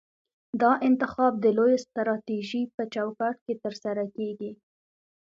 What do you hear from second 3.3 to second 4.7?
کې ترسره کیږي.